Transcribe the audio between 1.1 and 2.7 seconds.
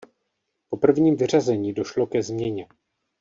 vyřazení došlo ke změně.